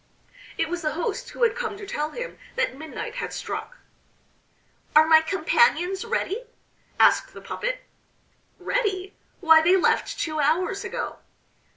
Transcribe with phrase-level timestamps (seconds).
[0.57, 3.77] It was the host who had come to tell him that midnight had struck.
[4.95, 6.45] "Are my companions ready?"
[6.99, 7.81] asked the puppet.
[8.57, 9.13] "Ready!
[9.41, 11.19] Why, they left two hours ago."